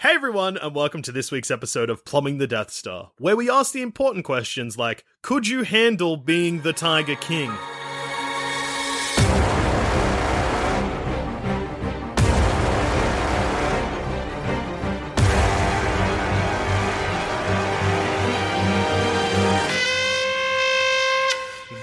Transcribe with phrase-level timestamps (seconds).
[0.00, 3.48] Hey everyone, and welcome to this week's episode of Plumbing the Death Star, where we
[3.50, 7.50] ask the important questions like Could you handle being the Tiger King?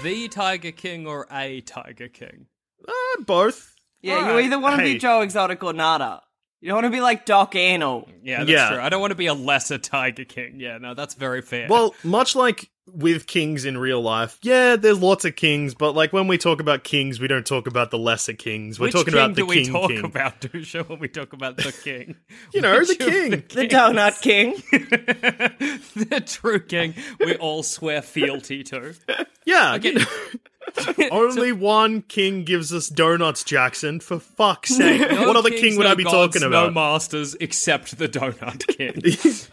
[0.02, 2.46] The Tiger King or a Tiger King?
[2.86, 2.92] Uh,
[3.22, 3.74] both.
[4.02, 4.44] Yeah, you Alright.
[4.46, 4.94] either want to Hey.
[4.94, 6.22] be Joe Exotic or Nada.
[6.64, 8.08] You don't want to be like Doc Antle.
[8.22, 8.68] Yeah, that's Yeah.
[8.70, 8.80] true.
[8.80, 10.54] I don't want to be a lesser Tiger King.
[10.60, 11.66] Yeah, no, that's very fair.
[11.68, 16.12] Well, much like with kings in real life, yeah, there's lots of kings, but like
[16.12, 18.78] when we talk about kings, we don't talk about the lesser kings.
[18.78, 20.04] We're which talking king about the do we king talk king.
[20.04, 22.16] about, Duscher, when we talk about the king?
[22.52, 23.30] You know, Which the king.
[23.48, 23.72] The kings?
[23.72, 24.54] Donut King.
[26.08, 28.94] the true king we all swear fealty to.
[29.44, 29.74] Yeah.
[29.74, 29.92] Okay.
[29.92, 31.08] you know.
[31.10, 34.00] Only one king gives us donuts, Jackson.
[34.00, 35.00] For fuck's sake.
[35.10, 36.66] No what other kings, king would no I be gods, talking about?
[36.68, 39.48] No masters except the Donut King.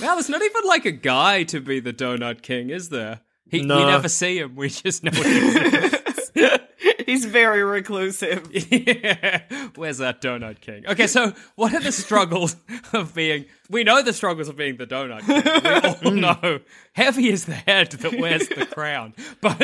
[0.00, 3.20] Wow, there's not even like a guy to be the Donut King, is there?
[3.50, 4.54] He, We never see him.
[4.54, 6.30] We just know he exists.
[7.06, 8.48] He's very reclusive.
[8.70, 9.42] yeah.
[9.74, 10.86] Where's that Donut King?
[10.86, 12.54] Okay, so what are the struggles
[12.92, 13.46] of being?
[13.68, 16.02] We know the struggles of being the Donut King.
[16.04, 16.60] We all know
[16.92, 19.60] heavy is the head that wears the crown, but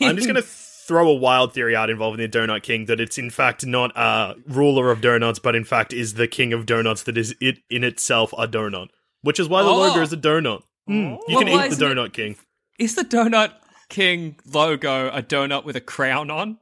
[0.00, 3.18] I'm just going to throw a wild theory out involving the Donut King that it's
[3.18, 7.02] in fact not a ruler of donuts, but in fact is the king of donuts
[7.02, 8.88] that is it in itself a donut.
[9.22, 9.76] Which is why the Oh.
[9.78, 10.62] logo is a donut.
[10.88, 12.36] Mm, you Well, can eat the isn't it- Donut King.
[12.78, 13.52] Is the Donut
[13.88, 16.58] King logo a donut with a crown on?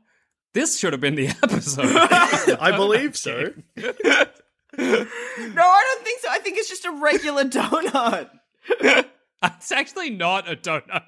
[0.53, 1.87] This should have been the episode.
[2.61, 3.53] I believe so.
[4.79, 6.29] No, I don't think so.
[6.31, 8.31] I think it's just a regular donut.
[9.43, 11.03] it's actually not a donut.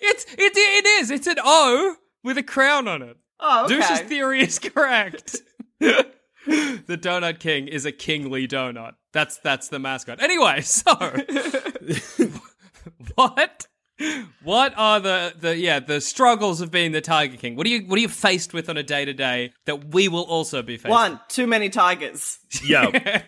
[0.00, 1.10] It's it it is.
[1.10, 3.16] It's an O with a crown on it.
[3.40, 3.74] Oh, okay.
[3.74, 5.36] Douche's theory is correct.
[6.46, 8.94] The Donut King is a kingly donut.
[9.12, 10.20] That's that's the mascot.
[10.22, 10.92] Anyway, so
[13.14, 13.66] what
[14.44, 17.56] what are the the yeah the struggles of being the Tiger King?
[17.56, 20.08] What are you what are you faced with on a day to day that we
[20.08, 20.90] will also be faced?
[20.90, 22.38] One, too many tigers.
[22.64, 23.20] Yeah.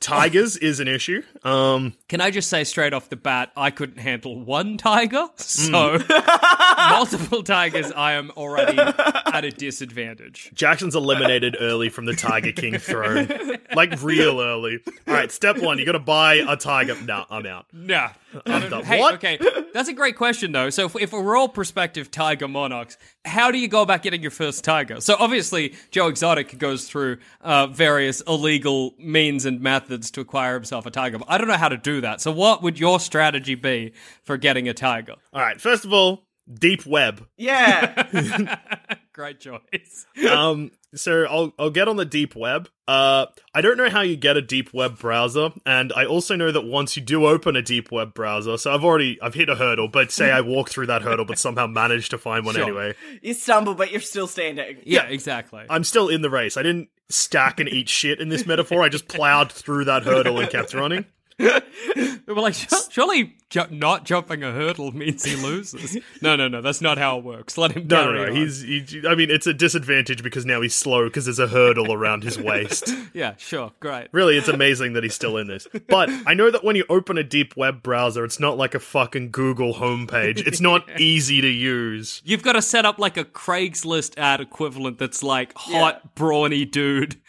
[0.00, 1.22] Tigers is an issue.
[1.44, 5.98] Um, Can I just say straight off the bat, I couldn't handle one tiger, so
[6.00, 6.90] Hmm.
[6.90, 10.50] multiple tigers, I am already at a disadvantage.
[10.54, 13.28] Jackson's eliminated early from the Tiger King throne.
[13.74, 14.78] Like real early.
[15.08, 16.94] All right, step one, you got to buy a tiger.
[17.02, 17.66] Nah, I'm out.
[17.72, 18.10] Nah.
[18.46, 18.84] I'm done.
[18.84, 19.14] Hey, what?
[19.14, 19.36] okay,
[19.72, 20.70] that's a great question though.
[20.70, 24.30] So, if, if we're all prospective tiger monarchs, how do you go about getting your
[24.30, 25.00] first tiger?
[25.00, 30.86] So, obviously, Joe Exotic goes through uh, various illegal means and methods to acquire himself
[30.86, 31.18] a tiger.
[31.18, 32.20] But I don't know how to do that.
[32.20, 33.92] So, what would your strategy be
[34.22, 35.14] for getting a tiger?
[35.32, 37.26] All right, first of all, deep web.
[37.36, 38.58] Yeah.
[39.12, 40.06] Great choice.
[40.28, 42.68] um so I'll I'll get on the deep web.
[42.88, 46.50] Uh I don't know how you get a deep web browser and I also know
[46.50, 49.54] that once you do open a deep web browser, so I've already I've hit a
[49.54, 52.64] hurdle, but say I walk through that hurdle but somehow managed to find one Sure.
[52.64, 52.94] anyway.
[53.22, 54.78] you stumble, but you're still standing.
[54.84, 55.64] Yeah, exactly.
[55.70, 56.56] I'm still in the race.
[56.56, 58.82] I didn't stack and eat shit in this metaphor.
[58.82, 61.04] I just plowed through that hurdle and kept running.
[61.36, 62.54] They were like,
[62.90, 65.98] surely ju- not jumping a hurdle means he loses.
[66.22, 67.58] no, no, no, that's not how it works.
[67.58, 68.30] Let him No, carry no, no.
[68.30, 68.36] on.
[68.36, 68.60] He's.
[68.62, 72.22] He, I mean, it's a disadvantage because now he's slow because there's a hurdle around
[72.24, 72.88] his waist.
[73.14, 74.08] Yeah, sure, great.
[74.10, 75.68] Really, it's amazing that he's still in this.
[75.88, 78.80] But I know that when you open a deep web browser, it's not like a
[78.80, 80.44] fucking Google homepage.
[80.44, 82.20] It's not easy to use.
[82.24, 87.20] You've got to set up like a Craigslist ad equivalent that's like hot, brawny dude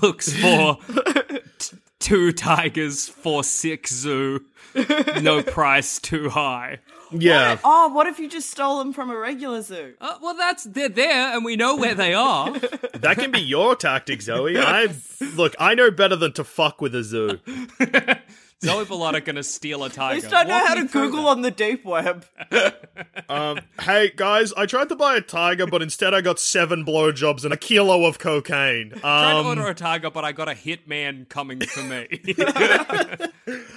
[0.00, 0.78] looks for
[2.04, 4.44] two tigers for six zoo,
[5.22, 6.78] no price too high.
[7.10, 7.58] Yeah.
[7.64, 9.94] Oh, what if you just stole them from a regular zoo?
[10.02, 12.54] Uh, well, that's they're there, and we know where they are.
[12.94, 14.56] That can be your tactic, Zoe.
[14.58, 14.88] I
[15.34, 17.38] look, I know better than to fuck with a zoo.
[18.64, 20.16] Zoe Bellotta gonna steal a tiger.
[20.16, 21.28] I just don't know Walk how me to through Google that.
[21.30, 22.24] on the deep web.
[23.28, 27.44] Um, hey guys, I tried to buy a tiger, but instead I got seven blowjobs
[27.44, 28.90] and a kilo of cocaine.
[28.90, 29.08] Tried to
[29.38, 32.06] Um, order a tiger, but I got a hitman coming for me.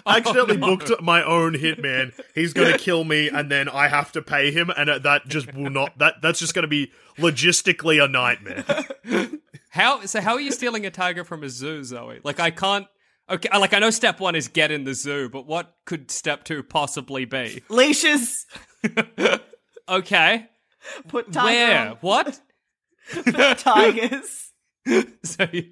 [0.06, 2.14] I accidentally booked my own hitman.
[2.36, 5.70] He's gonna kill me, and then I have to pay him, and that just will
[5.70, 5.98] not.
[5.98, 8.66] That that's just gonna be logistically a nightmare.
[9.70, 10.22] How so?
[10.22, 12.20] How are you stealing a tiger from a zoo, Zoe?
[12.24, 12.88] Like I can't.
[13.30, 16.44] Okay, like I know step one is get in the zoo, but what could step
[16.46, 17.64] two possibly be?
[17.70, 18.46] Leashes.
[19.90, 20.46] Okay,
[21.08, 21.90] Put tiger where?
[21.92, 22.40] on What?
[23.58, 24.52] tigers.
[25.24, 25.64] so you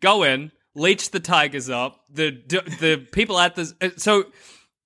[0.00, 2.04] go in, leech the tigers up.
[2.10, 2.32] The
[2.80, 4.24] the people at the uh, so.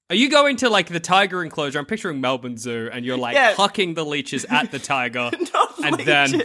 [0.08, 1.78] Are you going to like the tiger enclosure?
[1.80, 3.54] I'm picturing Melbourne Zoo, and you're like Yeah.
[3.54, 5.30] hucking the leeches at the tiger,
[5.84, 6.42] and then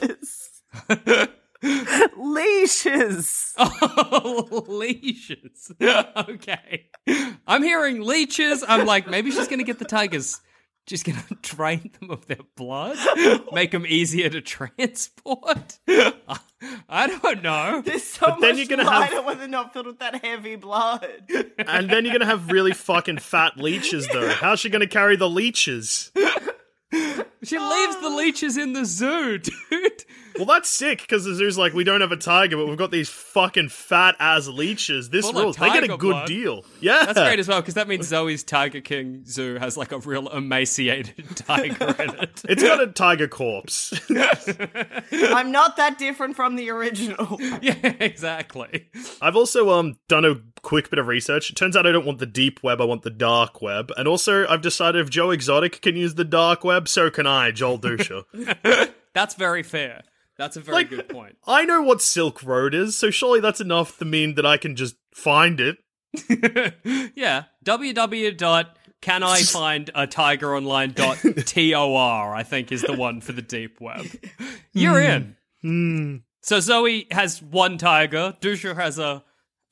[1.65, 2.15] leashes.
[2.17, 3.53] Leashes.
[3.57, 5.71] Oh, leashes.
[5.81, 6.87] okay.
[7.47, 8.63] I'm hearing leeches.
[8.67, 10.41] I'm like, maybe she's going to get the tigers.
[10.87, 12.97] She's going to drain them of their blood,
[13.51, 15.79] make them easier to transport.
[16.87, 17.81] I don't know.
[17.83, 20.23] There's so But then much you're gonna have- lighter when they're not filled with that
[20.23, 21.07] heavy blood.
[21.57, 24.29] And then you're gonna have really fucking fat leeches, though.
[24.29, 26.11] How's she gonna carry the leeches?
[27.43, 29.37] She leaves the leeches in the zoo,
[29.69, 30.03] dude.
[30.35, 32.89] Well, that's sick because the zoo's like, we don't have a tiger, but we've got
[32.89, 35.11] these fucking fat ass leeches.
[35.11, 35.55] This Full of rules.
[35.57, 36.27] They get a good blood.
[36.27, 36.65] deal.
[36.81, 39.99] Yeah, That's great as well because that means Zoe's Tiger King Zoo has like a
[39.99, 42.41] real emaciated tiger in it.
[42.49, 43.93] It's got a tiger corpse.
[45.11, 47.37] I'm not that different from the original.
[47.61, 48.89] yeah, exactly.
[49.21, 51.49] I've also um done a quick bit of research.
[51.49, 53.91] It turns out I don't want the deep web, I want the dark web.
[53.95, 57.51] And also, I've decided if Joe Exotic can use the dark web, so can I,
[57.51, 58.25] Joel Duscher.
[59.13, 60.01] That's very fair.
[60.37, 61.37] That's a very Like- good point.
[61.47, 64.75] I know what Silk Road is, so surely that's enough to mean that I can
[64.75, 65.77] just find it.
[67.15, 67.43] yeah.
[67.63, 73.21] www.canifindatigeronline.tor, I find a tiger online dot T O R, I think, is the one
[73.21, 74.07] for the deep web.
[74.73, 75.07] You're hmm.
[75.07, 75.35] in.
[75.61, 76.15] Hmm.
[76.41, 78.35] So Zoe has one tiger.
[78.41, 79.23] Duscher has a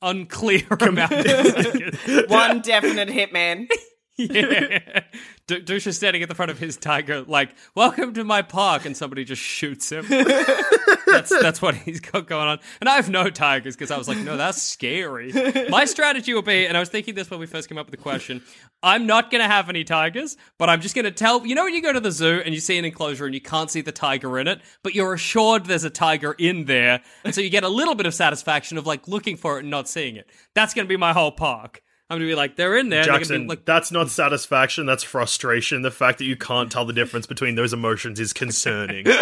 [0.04, 2.28] unclear amount of tigers.
[2.28, 3.66] One definite hitman.
[4.16, 5.00] yeah.
[5.46, 8.96] D- Duscher's standing at the front of his tiger, like, "Welcome to my park," and
[8.96, 10.06] somebody just shoots him.
[11.06, 12.58] that's that's what he's got going on.
[12.80, 15.32] And I have no tigers because I was like, "No, that's scary."
[15.68, 17.92] My strategy will be, and I was thinking this when we first came up with
[17.94, 18.42] the question:
[18.82, 21.46] I'm not going to have any tigers, but I'm just going to tell.
[21.46, 23.40] You know, when you go to the zoo and you see an enclosure and you
[23.40, 27.34] can't see the tiger in it, but you're assured there's a tiger in there, and
[27.34, 29.88] so you get a little bit of satisfaction of like looking for it and not
[29.88, 30.28] seeing it.
[30.54, 31.83] That's going to be my whole park.
[32.10, 33.00] I'm gonna be like, they're in there.
[33.00, 35.82] and they're gonna Jackson, be like, that's not satisfaction, that's frustration.
[35.82, 39.06] The fact that you can't tell the difference between those emotions is concerning.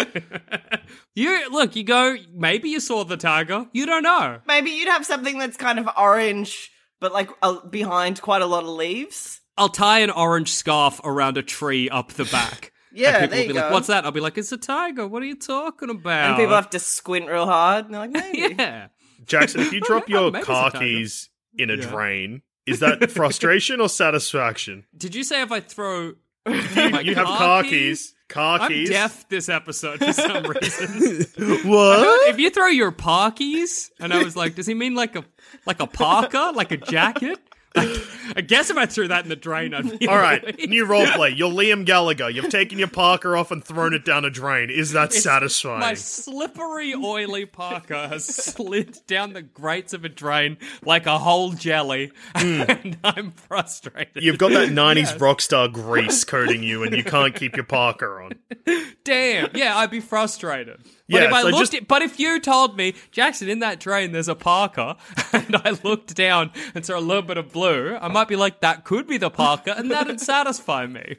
[1.15, 2.15] You look, you go.
[2.33, 3.67] Maybe you saw the tiger.
[3.71, 4.39] You don't know.
[4.47, 8.63] Maybe you'd have something that's kind of orange, but like uh, behind quite a lot
[8.63, 9.39] of leaves.
[9.55, 12.71] I'll tie an orange scarf around a tree up the back.
[12.95, 13.73] Yeah, and people there will you be like, go.
[13.73, 15.07] "What's that?" I'll be like, "It's a tiger.
[15.07, 17.85] What are you talking about?" And people have to squint real hard.
[17.85, 18.55] And they're like, maybe.
[18.55, 18.87] yeah.
[19.25, 21.89] Jackson, if you drop your Maybe it's car keys in a Yeah.
[21.89, 24.85] drain, is that frustration or satisfaction?
[24.97, 26.13] Did you say if I throw
[26.45, 28.13] my You have car keys.
[28.29, 28.89] Car I'm keys.
[28.89, 31.25] deaf this episode for some reason.
[31.69, 32.29] What?
[32.29, 35.23] if you throw your parkies, and I was like, does he mean like a
[35.67, 37.37] like a parka, like a jacket?
[38.35, 41.37] I guess if I threw that in the drain, I'd be All right, new roleplay.
[41.37, 42.29] You're Liam Gallagher.
[42.29, 44.69] You've taken your Parker off and thrown it down a drain.
[44.69, 45.79] Is that It's- satisfying?
[45.79, 51.51] My slippery, oily parka has slid down the grates of a drain like a whole
[51.51, 52.61] jelly, hmm.
[52.67, 54.23] and I'm frustrated.
[54.23, 58.21] You've got that 90s rock star grease coating you, and you can't keep your Parker
[58.21, 58.33] on.
[59.03, 60.79] Damn, yeah, I'd be frustrated.
[61.09, 63.59] But Yeah, if I so looked, just- at, but if you told me, Jackson, in
[63.59, 64.95] that drain there's a Parker,
[65.33, 68.61] and I looked down and saw a little bit of blue, I might be like,
[68.61, 71.17] that could be the Parker, and that'd satisfy me.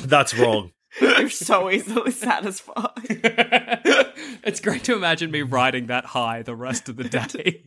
[0.00, 0.72] That's wrong.
[1.00, 2.88] You're so easily satisfied.
[4.42, 7.62] it's great to imagine me riding that high the rest of the day.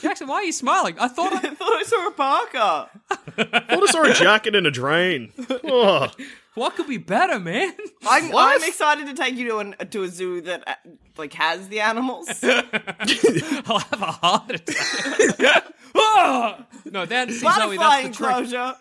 [0.00, 0.96] Jackson, why are you smiling?
[0.98, 2.90] I thought I, I thought I saw a Parker.
[3.10, 5.32] I thought I saw a jacket in a drain.
[5.64, 6.10] Oh.
[6.54, 7.72] What could be better, man?
[8.06, 10.74] I'm, I'm excited to take you to an to a zoo that uh,
[11.16, 12.28] like has the animals.
[12.42, 15.64] I'll have a heart attack.
[15.96, 16.66] Ah!
[16.86, 18.36] no, that see, Zoe, Butterfly that's the trick.
[18.36, 18.74] enclosure.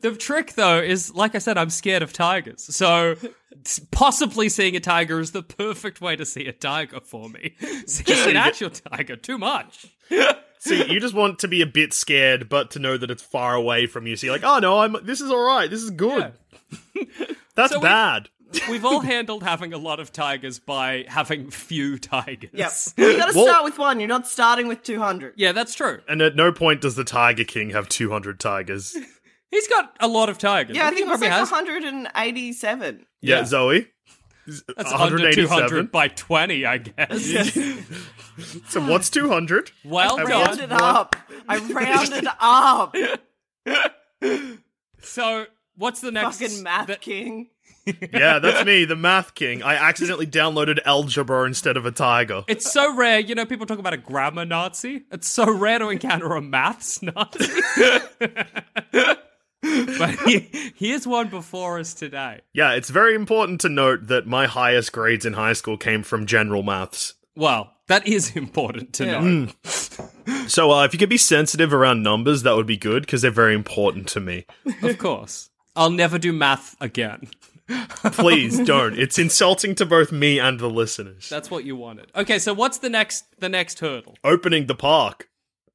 [0.00, 2.62] The trick, though, is like I said, I'm scared of tigers.
[2.74, 3.16] So
[3.66, 7.56] s- possibly seeing a tiger is the perfect way to see a tiger for me.
[7.86, 9.86] Seeing an actual tiger, too much.
[10.62, 13.54] See, you just want to be a bit scared, but to know that it's far
[13.54, 14.14] away from you.
[14.14, 14.94] So you're like, oh no, I'm.
[15.04, 15.68] This is all right.
[15.70, 16.32] This is good.
[17.56, 18.28] That's So we- bad.
[18.68, 22.50] We've all handled having a lot of tigers by having few tigers.
[22.52, 22.72] Yep.
[22.98, 24.00] Well, you got to Well- start with one.
[24.00, 25.34] You're not starting with 200.
[25.36, 26.00] Yeah, that's true.
[26.08, 28.96] And at no point does the Tiger King have 200 tigers.
[29.52, 30.76] He's got a lot of tigers.
[30.76, 31.50] Yeah, I think think he probably like has.
[31.50, 33.06] 187.
[33.22, 33.44] Yeah, Yeah.
[33.44, 33.88] Zoe.
[34.76, 35.86] That's under 200 187.
[35.86, 37.58] by 20, I guess.
[38.68, 39.70] So what's 200?
[39.84, 40.46] well I done.
[40.46, 41.16] Rounded up.
[41.48, 42.96] I rounded up.
[45.02, 46.40] So, what's the next?
[46.40, 47.48] Fucking math the- king.
[48.12, 49.62] Yeah, that's me, the Math King.
[49.62, 52.44] I accidentally downloaded algebra instead of a tiger.
[52.46, 55.04] It's so rare, you know, people talk about a grammar Nazi.
[55.10, 57.50] It's so rare to encounter a maths Nazi.
[59.98, 62.40] but he, here's one before us today.
[62.54, 66.26] Yeah, it's very important to note that my highest grades in high school came from
[66.26, 67.14] general maths.
[67.36, 69.20] Well, that is important to Yeah.
[69.20, 69.48] know.
[70.46, 73.30] So uh, if you could be sensitive around numbers, that would be good because they're
[73.30, 74.46] very important to me.
[74.82, 75.50] Of course.
[75.76, 77.28] I'll never do math again.
[78.02, 78.98] Please don't.
[78.98, 81.28] It's insulting to both me and the listeners.
[81.28, 82.10] That's what you wanted.
[82.16, 84.16] Okay, so what's the next the next hurdle?
[84.24, 85.28] Opening the park.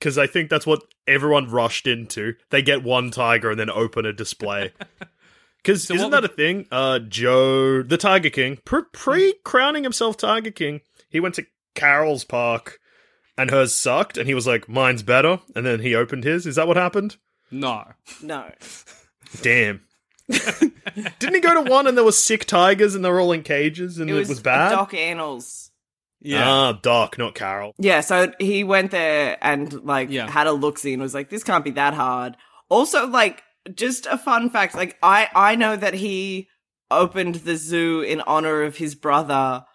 [0.06, 2.36] Because I think that's what everyone rushed into.
[2.52, 4.72] They get one tiger and then open a display.
[5.58, 6.68] Because isn't what that a thing?
[6.72, 12.80] Uh, Joe, the Tiger King, pre crowning himself Tiger King, he went to Carole's park
[13.36, 16.46] and hers sucked, and he was like, "Mine's better," and then he opened his.
[16.46, 17.18] Is that what happened?
[17.50, 17.94] No.
[18.22, 18.52] No.
[19.42, 19.82] Damn.
[20.30, 23.42] Didn't he go to one and there were sick tigers and they were all in
[23.42, 24.70] cages and It it was, bad?
[24.70, 25.65] Doc Antle's.
[26.26, 26.50] Yeah.
[26.50, 27.74] Ah, Doc, not Carole.
[27.78, 30.30] Yeah, so he went there and like Yeah.
[30.30, 32.36] had a look see and was like, this can't be that hard.
[32.70, 36.48] Also, like, just a fun fact, like I I know that he
[36.92, 39.66] opened the zoo in honor of his brother.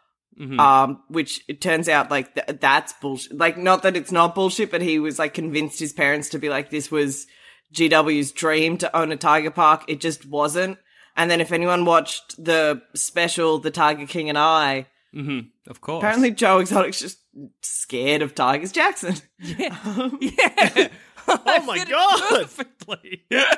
[0.40, 0.58] Mhm.
[0.58, 3.36] Um, which it turns out like th- that's bullshit.
[3.36, 6.48] Like, not that it's not bullshit, but he was like convinced his parents to be
[6.48, 7.26] like, this was
[7.74, 9.84] GW's dream to own a tiger park.
[9.86, 10.78] It just wasn't.
[11.16, 15.48] And then if anyone watched the special, The Tiger King and I, Mhm.
[15.66, 16.02] Of course.
[16.02, 17.18] apparently Joe Exotic's just
[17.62, 18.72] scared of tigers.
[18.72, 19.16] Jackson.
[19.38, 19.76] Yeah.
[20.20, 20.88] yeah.
[21.28, 22.20] oh my God.
[22.28, 23.24] Perfectly.
[23.30, 23.54] Yeah.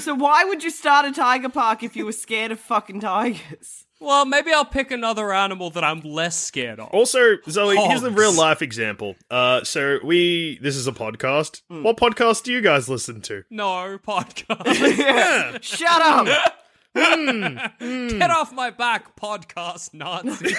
[0.00, 3.84] So why would you start a tiger park if you were scared of fucking tigers?
[4.00, 6.88] Well, maybe I'll pick another animal that I'm less scared of.
[6.90, 9.16] Also, Zoe, here's a real life example.
[9.30, 11.62] Uh, so we, this is a podcast.
[11.68, 13.42] What podcast do you guys listen to?
[13.50, 14.98] No podcast.
[14.98, 15.58] Yeah.
[15.60, 16.54] Shut up!
[16.98, 18.18] Mm.
[18.18, 20.54] Get off my back, podcast Nazi.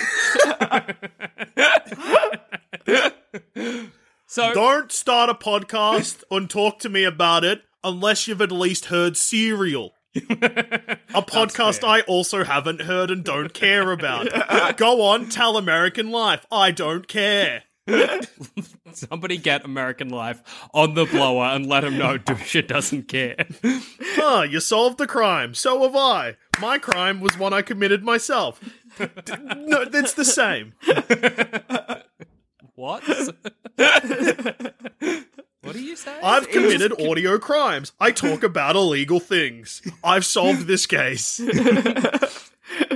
[4.27, 8.85] so Don't start a podcast and talk to me about it unless you've at least
[8.85, 9.93] heard Serial.
[10.15, 14.27] a podcast I also haven't heard and don't care about.
[14.77, 16.45] Go on, tell American Life.
[16.51, 17.63] I don't care.
[18.93, 20.43] somebody get American Life
[20.73, 23.35] on the blower and let him know Duscher doesn't care.
[23.63, 23.79] Huh,
[24.21, 25.53] ah, you solved the crime.
[25.53, 26.37] So have I.
[26.61, 28.59] My crime was one I committed myself.
[28.97, 29.07] D-
[29.55, 30.73] no, it's the same.
[32.75, 33.03] What?
[35.61, 36.17] what do you say?
[36.23, 37.91] I've committed audio crimes.
[37.99, 39.81] I talk about illegal things.
[40.03, 41.41] I've solved this case.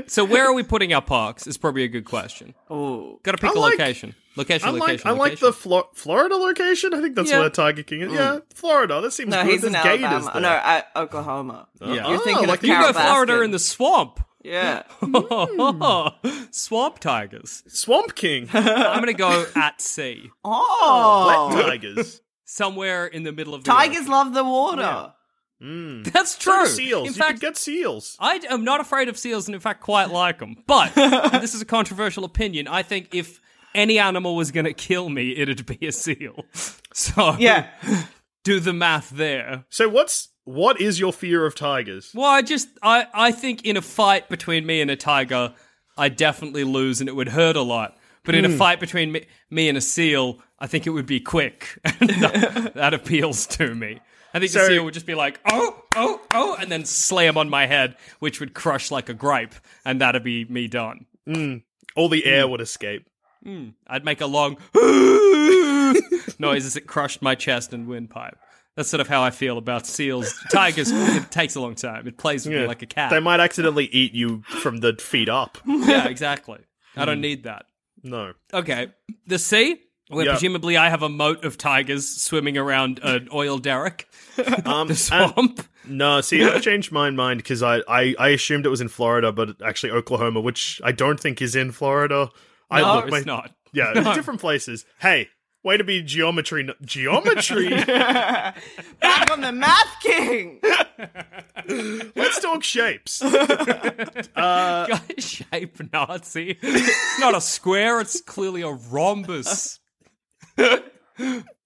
[0.08, 1.48] So where are we putting our parks?
[1.48, 2.54] Is probably a good question.
[2.70, 4.16] Oh, Got to pick I a like- location.
[4.36, 5.08] Location, I like location.
[5.08, 5.46] I like location.
[5.46, 6.94] the Flo- Florida location.
[6.96, 7.40] I think that's Yeah.
[7.42, 8.14] where Tiger King is.
[8.14, 9.00] Yeah, Florida.
[9.00, 9.52] That seems no, good.
[9.52, 10.32] he's in There's gators Alabama.
[10.34, 10.42] there.
[10.42, 11.68] No, uh, Oklahoma.
[11.82, 11.88] Yeah.
[12.10, 13.46] You're Oh, thinking like of you You Carole go Florida Baskin.
[13.46, 14.20] in the swamp.
[14.44, 14.84] Yeah.
[16.52, 17.64] swamp tigers.
[17.68, 18.50] Swamp King.
[18.54, 22.22] I'm gonna go at sea, Oh, Wet tigers.
[22.46, 24.12] somewhere in the middle of the tigers ocean.
[24.12, 25.14] love the water.
[25.64, 26.12] Mm.
[26.12, 26.66] That's true.
[26.66, 27.08] seals.
[27.08, 28.18] In you fact, could get seals.
[28.20, 30.58] I am not afraid of seals, and in fact, quite like them.
[30.68, 32.68] But this is a controversial opinion.
[32.68, 33.40] I think if
[33.74, 36.46] any animal was going to kill me, it'd be a seal.
[36.96, 37.70] So Yeah.
[38.44, 39.66] do the math there.
[39.70, 42.12] So what's what is your fear of tigers?
[42.14, 45.56] Well, I just I I think in a fight between me and a tiger,
[45.98, 47.98] I definitely lose, and it would hurt a lot.
[48.26, 51.20] But in a fight between me, me and a seal, I think it would be
[51.20, 51.80] quick.
[51.84, 54.00] that, that appeals to me.
[54.34, 57.50] I think the seal would just be like, oh, oh, oh, and then slam on
[57.50, 59.54] my head, which would crush like a grape,
[59.86, 61.06] and that'd be me done.
[61.28, 61.64] Mm.
[61.96, 63.08] All the air would escape.
[63.46, 63.74] Mm.
[63.88, 64.58] I'd make a long
[66.40, 68.38] noise as it crushed my chest and windpipe.
[68.76, 70.34] That's sort of how I feel about seals.
[70.52, 72.08] Tigers, it takes a long time.
[72.08, 73.12] It plays with me like a cat.
[73.12, 75.60] They might accidentally eat you from the feet up.
[75.66, 76.60] yeah, exactly.
[76.96, 77.22] I don't mm.
[77.22, 77.66] need that.
[78.02, 78.34] No.
[78.52, 78.88] Okay.
[79.28, 79.80] The sea,
[80.10, 80.32] where Yeah.
[80.34, 84.08] presumably I have a moat of tigers swimming around an oil derrick.
[84.66, 85.68] Um, The and- swamp.
[85.88, 89.32] no, see, I've changed my mind because I, I, I assumed it was in Florida,
[89.32, 92.30] but actually Oklahoma, which I don't think is in Florida.
[92.72, 93.52] I no, looked it's not.
[93.74, 94.86] Yeah, it's different places.
[95.00, 95.30] Hey,
[95.64, 96.70] way to be geometry.
[96.84, 97.70] Geometry?
[97.70, 100.60] Back on the Math King.
[102.16, 103.18] Let's talk shapes.
[105.18, 106.58] Shape Nazi.
[106.62, 109.80] It's not a square, it's clearly a rhombus.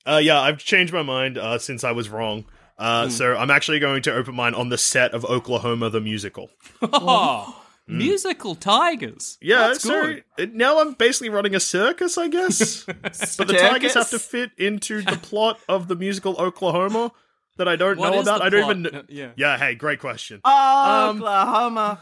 [0.06, 2.46] Uh, yeah, I've changed my mind uh, since I was wrong.
[2.78, 3.10] Uh, Hmm.
[3.12, 6.50] So I'm actually going to open mine on the set of Oklahoma the musical.
[6.82, 9.38] Oh, musical tigers.
[9.42, 10.54] Yeah, That's so good.
[10.56, 12.84] now I'm basically running a circus, I guess.
[13.38, 17.12] but the tigers have to fit into the plot of the musical Oklahoma
[17.58, 18.40] that I don't What know is about.
[18.40, 18.94] the I don't plot?
[18.94, 19.06] even.
[19.10, 19.32] Yeah.
[19.36, 20.40] Yeah, hey, great question.
[20.46, 22.00] Oklahoma.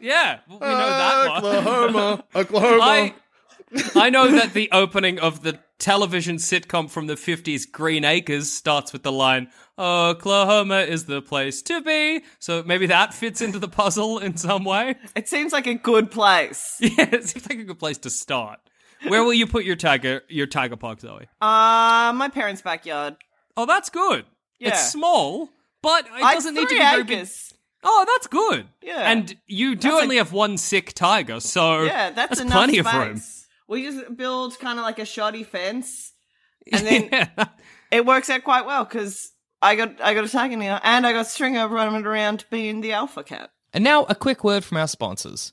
[0.00, 1.36] Yeah, we know that one.
[1.56, 2.78] Oklahoma, Oklahoma.
[2.82, 3.14] I
[3.94, 8.92] I know that the opening of the television sitcom from the 50s Green Acres starts
[8.92, 12.22] with the line Oklahoma is the place to be.
[12.38, 14.94] So maybe that fits into the puzzle in some way.
[15.14, 16.76] It seems like a good place.
[16.80, 18.58] Yeah, it seems like a good place to start.
[19.08, 21.26] Where will you put your tiger your tiger park, Zoe?
[21.40, 23.16] Uh, my parents' backyard.
[23.56, 24.24] Oh, that's good.
[24.58, 24.68] Yeah.
[24.70, 25.50] It's small,
[25.82, 27.28] but it I doesn't need to be very big.
[27.84, 28.66] Oh, that's good.
[28.82, 29.10] Yeah.
[29.10, 32.86] And you do That's only have one sick tiger, so Yeah, that's, enough plenty space.
[32.86, 33.20] of room.
[33.68, 36.12] We just build kind of like a shoddy fence,
[36.72, 37.46] and then Yeah.
[37.90, 39.32] it works out quite well because
[39.62, 42.92] I got I got a tiger now, and I got Stringer running around being the
[42.92, 43.50] alpha cat.
[43.72, 45.52] And now a quick word from our sponsors.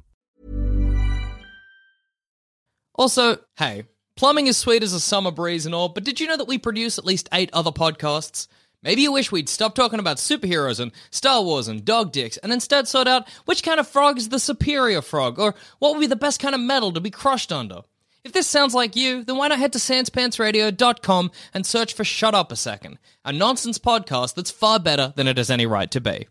[3.01, 3.85] Also, hey,
[4.15, 6.59] plumbing is sweet as a summer breeze and all, but did you know that we
[6.59, 8.47] produce at least eight other podcasts?
[8.83, 12.53] Maybe you wish we'd stop talking about superheroes and Star Wars and dog dicks and
[12.53, 16.05] instead sort out which kind of frog is the superior frog or what would be
[16.05, 17.81] the best kind of metal to be crushed under.
[18.23, 22.35] If this sounds like you, then why not head to sanspantsradio.com and search for Shut
[22.35, 25.99] Up a Second, a nonsense podcast that's far better than it has any right to
[25.99, 26.27] be.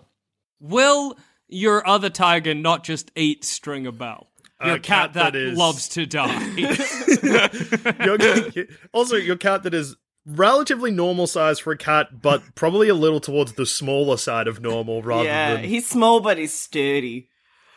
[0.61, 4.30] Will your other tiger not just eat Stringer Bell?
[4.65, 6.47] Your cat, cat that, that is- loves to die.
[8.05, 9.97] Your- also, your cat that is
[10.27, 14.61] relatively normal size for a cat, but probably a little towards the smaller side of
[14.61, 15.65] normal rather yeah, than.
[15.65, 17.29] he's small but he's sturdy.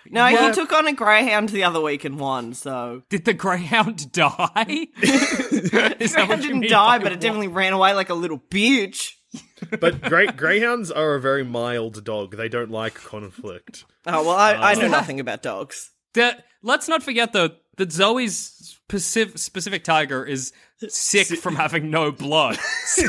[0.09, 0.47] No, Yeah.
[0.49, 2.53] he took on a greyhound the other week and won.
[2.53, 4.87] So Did the greyhound die?
[5.01, 7.19] Is that greyhound didn't die, by but it won?
[7.21, 9.11] definitely ran away like a little bitch.
[9.79, 12.35] But grey- greyhounds are a very mild dog.
[12.35, 13.85] They don't like conflict.
[14.05, 15.89] Oh well, I, I know Uh, nothing about dogs.
[16.13, 20.53] The- let's not forget though that Zoe's specific, specific tiger is
[20.87, 22.57] sick from having no blood.
[22.85, 23.07] So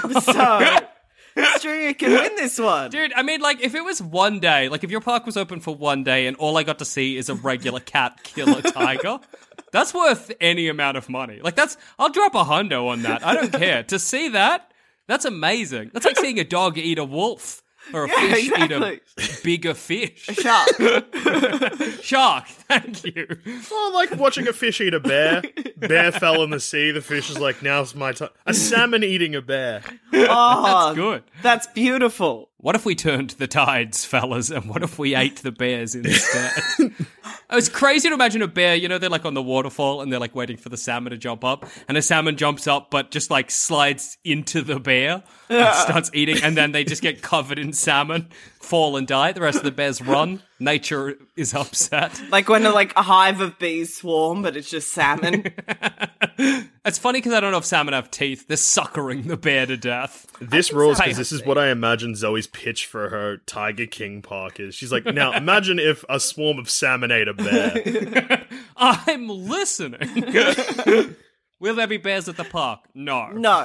[1.56, 2.90] Stringer can win this one.
[2.90, 5.58] Dude, I mean, like, if it was one day, like, if your park was open
[5.58, 8.62] for one day and all I got to see is a regular cat kill a
[8.62, 9.18] tiger,
[9.72, 11.40] that's worth any amount of money.
[11.42, 13.26] Like, that's, I'll drop a hundo on that.
[13.26, 13.82] I don't care.
[13.82, 14.70] to see that,
[15.08, 15.90] that's amazing.
[15.92, 19.00] That's like seeing a dog eat a wolf or a Yeah, fish exactly.
[19.18, 20.28] eat a bigger fish.
[20.28, 20.68] A shark.
[22.02, 23.26] Shark, thank you.
[23.70, 25.42] Oh, like watching a fish eat a bear.
[25.78, 26.90] Bear fell in the sea.
[26.90, 28.28] The fish is like, now's my time.
[28.46, 29.82] A salmon eating a bear.
[30.12, 31.22] Oh, That's good.
[31.42, 32.50] That's beautiful.
[32.58, 36.52] What if we turned the tides, fellas, and what if we ate the bears instead?
[37.50, 40.18] it's crazy to imagine a bear, you know, they're like on the waterfall and they're
[40.20, 43.30] like waiting for the salmon to jump up, and a salmon jumps up but just
[43.30, 47.72] like slides into the bear and starts eating, and then they just get covered in
[47.72, 48.28] salmon,
[48.60, 49.32] fall and die.
[49.32, 50.42] The rest of the bears run.
[50.58, 52.20] Nature is upset.
[52.30, 55.52] Like when like a hive of bees swarm, but it's just salmon.
[56.86, 58.46] It's funny because I don't know if salmon have teeth.
[58.46, 60.26] They're suckering the bear to death.
[60.38, 61.04] This rules so.
[61.04, 64.74] because this is what I imagine Zoe's pitch for her Tiger King park is.
[64.74, 68.46] She's like, now imagine if a swarm of salmon ate a bear.
[68.76, 71.14] I'm listening.
[71.58, 72.80] Will there be bears at the park?
[72.94, 73.28] No.
[73.28, 73.64] No.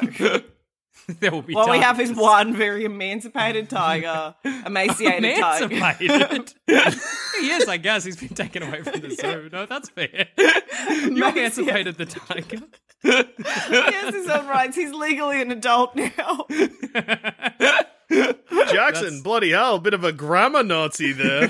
[1.20, 5.66] there will be What we have is one very emancipated tiger, emaciated tiger.
[5.66, 6.54] Emancipated.
[6.68, 8.04] he is, I guess.
[8.04, 9.50] He's been taken away from the zoo.
[9.52, 10.28] No, that's fair.
[10.38, 12.60] You emancipated the tiger.
[13.02, 14.76] he has his own rights.
[14.76, 16.46] He's legally an adult now.
[18.72, 21.48] Jackson, bloody hell, bit of a grammar Nazi there.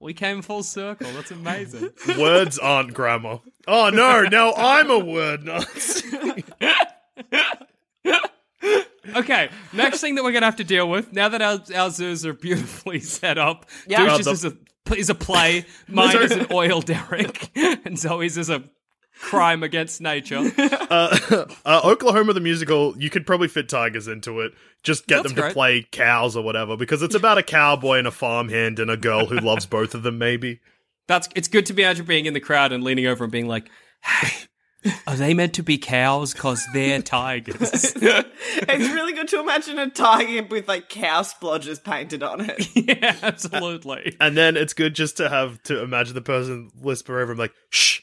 [0.00, 1.12] We came full circle.
[1.12, 1.90] That's amazing.
[2.18, 3.40] Words aren't grammar.
[3.68, 6.44] Oh no, now I'm a word Nazi.
[9.16, 12.24] Okay, next thing that we're gonna have to deal with now that our, our zoos
[12.24, 13.66] are beautifully set up.
[13.88, 14.04] Yeah.
[14.06, 14.56] Douches Uh, is a
[14.94, 15.66] is a play.
[15.88, 18.62] Mine is an oil derrick, and Zoe's is a
[19.20, 20.50] crime against nature.
[20.90, 21.16] Uh,
[21.64, 24.52] uh, Oklahoma the musical, you could probably fit tigers into it.
[24.82, 25.52] Just get That's them to great.
[25.52, 29.26] play cows or whatever, because it's about a cowboy and a farmhand and a girl
[29.26, 30.58] who loves both of them, maybe.
[31.06, 33.46] That's it's good to be Andrew being in the crowd and leaning over and being
[33.46, 33.70] like,
[34.02, 34.48] "Hey,
[35.06, 36.34] are they meant to be cows?
[36.34, 42.24] Cause they're tigers." it's really good to imagine a tiger with like cow splodges painted
[42.24, 42.68] on it.
[42.74, 44.16] yeah, absolutely.
[44.20, 47.54] And then it's good just to have to imagine the person whisper over him like,
[47.70, 48.00] shh,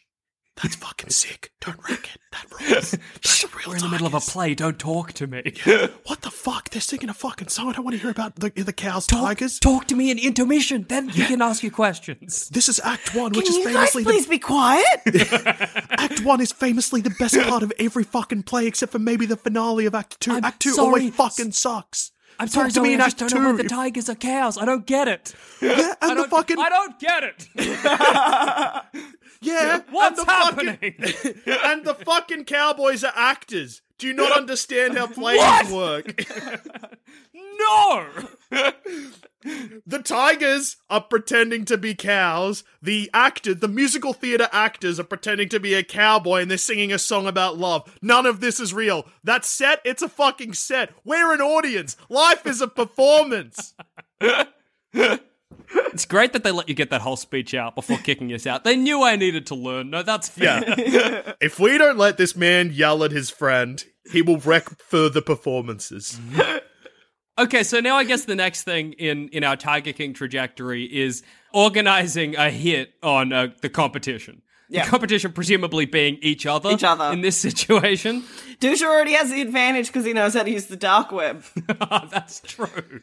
[0.62, 1.52] that's fucking sick.
[1.62, 2.22] Don't wreck it.
[2.32, 2.92] That rules.
[3.16, 4.54] That's a real We're in the middle of a play.
[4.56, 5.54] Don't talk to me.
[6.06, 6.70] What the fuck?
[6.70, 7.70] They're singing a fucking song.
[7.70, 9.60] I don't want to hear about the, the cows, talk, tigers.
[9.60, 10.86] Talk to me in intermission.
[10.88, 12.48] Then you can ask your questions.
[12.50, 15.02] This is Act One, Can which is famously please be quiet?
[15.92, 19.38] Act One is famously the best part of every fucking play, except for maybe the
[19.38, 20.88] finale of Act 2 I'm Act Two sorry.
[20.88, 22.12] always fucking sucks.
[22.40, 23.64] I'm Talk sorry, to me Zoe, in I Act just don't know Two.
[23.64, 24.58] the tigers are cows.
[24.58, 25.34] I don't get it.
[25.62, 27.48] Yeah, I and the don't, fucking I don't get it.
[29.42, 29.82] yeah.
[29.90, 30.94] What's and the happening?
[31.00, 33.82] Fucking, and the fucking cowboys are actors.
[33.98, 35.72] Do you not understand how plays What?
[35.72, 36.24] work?
[37.34, 38.08] no.
[39.86, 42.64] The tigers are pretending to be cows.
[42.82, 46.92] The actor, the musical theater actors are pretending to be a cowboy and they're singing
[46.92, 47.98] a song about love.
[48.02, 49.08] None of this is real.
[49.24, 50.92] That set, it's a fucking set.
[51.04, 51.96] We're an audience.
[52.10, 53.74] Life is a performance.
[55.70, 58.64] It's great that they let you get that whole speech out before kicking us out.
[58.64, 59.90] They knew I needed to learn.
[59.90, 60.64] No, that's fair.
[60.78, 61.34] Yeah.
[61.42, 66.20] if we don't let this man yell at his friend, he will wreck further performances.
[67.40, 71.24] Okay, so now I guess the next thing in in our Tiger King trajectory is
[71.54, 74.42] organizing a hit on uh, the competition.
[74.70, 74.84] Yeah.
[74.84, 76.72] The competition presumably being each other.
[76.72, 77.06] Each other.
[77.14, 78.24] in this situation.
[78.60, 81.44] Duscher already has the advantage because he knows how to use the dark web.
[82.12, 83.02] That's true.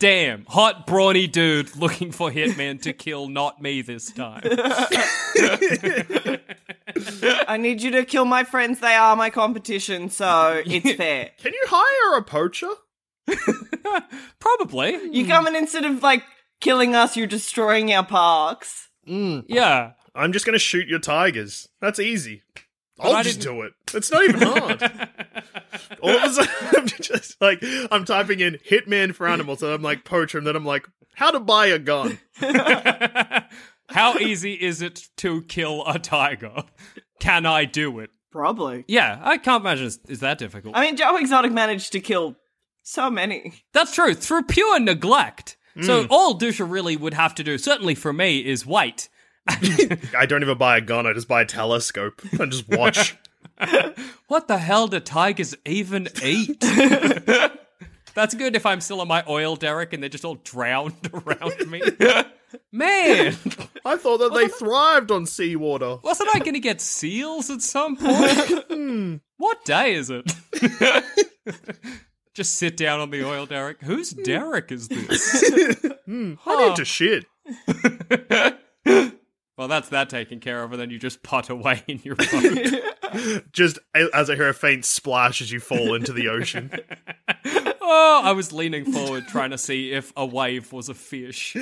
[0.00, 4.40] Damn, hot brawny dude looking for Hitman to kill not me this time.
[7.46, 8.80] I need you to kill my friends.
[8.80, 11.30] They are my competition, so it's fair.
[11.38, 12.70] Can you hire a poacher?
[14.38, 14.92] Probably.
[15.12, 15.30] You hmm.
[15.30, 16.22] come in instead of like
[16.60, 18.88] killing us, you're destroying our parks.
[19.06, 19.40] Hmm.
[19.48, 19.92] Yeah.
[20.14, 21.68] I'm just gonna shoot your tigers.
[21.80, 22.42] That's easy.
[22.96, 23.72] But I'll I just didn't- do it.
[23.94, 24.82] It's not even hard.
[26.02, 29.82] All of a sudden, I'm just like, I'm typing in hitman for animals, and I'm
[29.82, 32.18] like poacher, and then I'm like, how to buy a gun.
[33.88, 36.64] How easy is it to kill a tiger?
[37.20, 38.10] Can I do it?
[38.30, 38.84] Probably.
[38.88, 40.76] Yeah, I can't imagine it's, it's that difficult.
[40.76, 42.36] I mean, Joe Exotic managed to kill
[42.88, 43.52] so many.
[43.72, 44.14] That's true.
[44.14, 45.56] Through pure neglect.
[45.82, 46.06] So Mm.
[46.08, 49.08] all Duscher really would have to do, certainly for me, is wait.
[49.48, 51.06] I don't even buy a gun.
[51.06, 53.16] I just buy a telescope and just watch.
[54.28, 56.60] What the hell do tigers even eat?
[58.14, 61.70] That's good if I'm still on my oil derrick and they're just all drowned around
[61.70, 61.80] me.
[62.72, 63.36] Man,
[63.84, 65.98] I thought that they thrived on seawater.
[66.02, 69.22] wasn't I going to get seals at some point?
[69.38, 70.32] what day is it?
[72.36, 73.80] Just sit down on the oil derrick.
[73.82, 74.22] Whose hmm.
[74.22, 75.52] derrick is this?
[76.06, 77.24] I need to shit.
[79.58, 83.42] Well, that's that taken care of, and then you just putt away in your boat.
[83.52, 86.70] Just a- as I hear a faint splash as you fall into the ocean.
[87.80, 91.56] oh, I was leaning forward trying to see if a wave was a fish.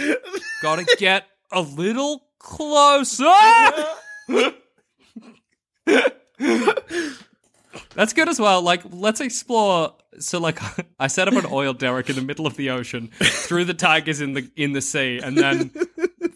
[0.61, 3.31] Gotta get a little closer.
[7.95, 8.63] That's good as well.
[8.63, 9.95] Like, let's explore.
[10.19, 10.61] So, like,
[10.99, 14.21] I set up an oil derrick in the middle of the ocean, threw the tigers
[14.21, 15.73] in the in the sea, and then,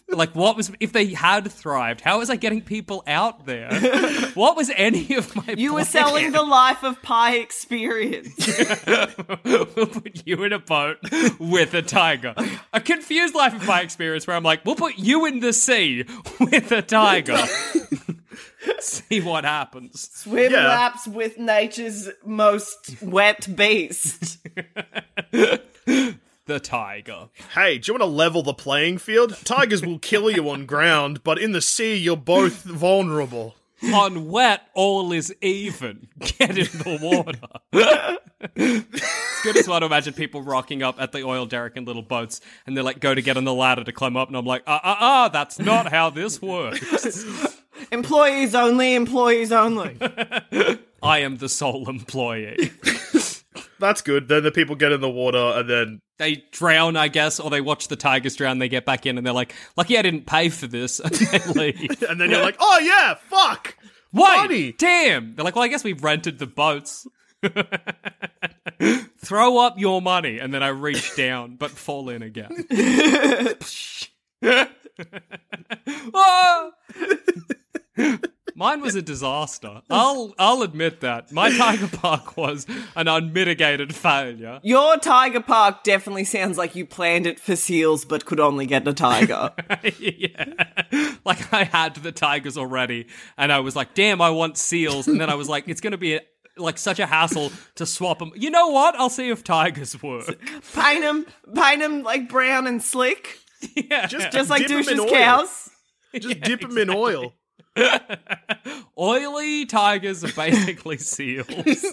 [0.09, 2.01] like, what was if they had thrived?
[2.01, 3.69] How was I getting people out there?
[4.35, 5.55] What was any of my?
[5.57, 5.87] You were plan?
[5.87, 8.47] selling the life of Pi experience.
[9.45, 10.99] we'll put you in a boat
[11.39, 12.35] with a tiger.
[12.73, 16.05] A confused life of my experience where I'm like, we'll put you in the sea
[16.41, 17.39] with a tiger.
[18.81, 20.11] See what happens.
[20.13, 20.67] Swim Yeah.
[20.69, 24.39] laps with nature's most wet beast.
[26.47, 27.29] The tiger.
[27.55, 29.37] Hey, do you want to level the playing field?
[29.45, 33.55] Tigers will kill you on ground, but in the sea, you're both vulnerable.
[33.93, 36.09] On wet, all is even.
[36.39, 38.19] Get in the water.
[38.57, 42.01] it's good as well to imagine people rocking up at the oil derrick in little
[42.01, 44.47] boats and they're like, go to get on the ladder to climb up, and I'm
[44.47, 47.55] like, uh uh uh, that's not how this works.
[47.93, 49.97] Employees only, employees only.
[51.03, 52.71] I am the sole employee.
[53.81, 54.29] That's good.
[54.29, 57.61] Then the people get in the water, and then they drown, I guess, or they
[57.61, 60.49] watch the tigers drown, they get back in, and they're like, lucky I didn't pay
[60.49, 62.03] for this, and they leave.
[62.03, 63.77] and then you're like, oh yeah, fuck.
[64.13, 64.73] Wait, Money.
[64.73, 65.35] damn!
[65.37, 67.07] They're like, well, I guess we've rented the boats.
[69.19, 72.65] Throw up your money, and then I reach down, but fall in again.
[76.15, 76.71] Ah!
[78.55, 79.83] Mine was a disaster.
[79.89, 81.31] I'll I'll admit that.
[81.31, 84.59] My Tiger Park was an unmitigated failure.
[84.63, 88.89] Your tiger park definitely sounds like you planned it for seals but could only get
[88.89, 89.53] a tiger.
[89.99, 90.45] yeah.
[91.25, 93.07] Like I had the tigers already,
[93.37, 95.93] and I was like, "Damn, I want seals." And then I was like, "It's going
[95.93, 96.19] to be
[96.57, 98.97] like such a hassle to swap them." You know what?
[98.97, 100.27] I'll see if tigers work.
[100.75, 103.39] paint them, paint them like brown and slick,
[103.77, 105.09] yeah, Just, just like dip 'em Douche's oil.
[105.11, 105.71] cows.
[106.19, 107.35] Just dip them in oil.
[108.99, 111.47] oily tigers are basically seals.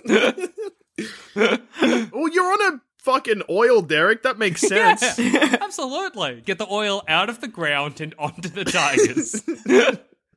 [1.36, 4.24] Well, you're on a fucking oil derrick.
[4.24, 5.20] That makes sense.
[5.20, 6.42] Yeah, absolutely.
[6.46, 9.42] Get the oil out of the ground and onto the tigers.